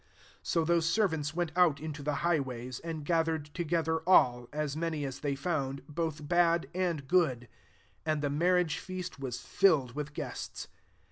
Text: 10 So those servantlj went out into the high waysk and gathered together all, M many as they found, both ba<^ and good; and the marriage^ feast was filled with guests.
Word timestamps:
10 0.37 0.37
So 0.41 0.65
those 0.65 0.87
servantlj 0.87 1.35
went 1.35 1.51
out 1.55 1.79
into 1.79 2.01
the 2.01 2.15
high 2.25 2.39
waysk 2.39 2.81
and 2.83 3.05
gathered 3.05 3.45
together 3.53 3.99
all, 4.09 4.49
M 4.51 4.67
many 4.77 5.05
as 5.05 5.19
they 5.19 5.35
found, 5.35 5.83
both 5.87 6.23
ba<^ 6.23 6.65
and 6.73 7.07
good; 7.07 7.47
and 8.03 8.23
the 8.23 8.29
marriage^ 8.29 8.79
feast 8.79 9.19
was 9.19 9.39
filled 9.39 9.93
with 9.93 10.15
guests. 10.15 10.69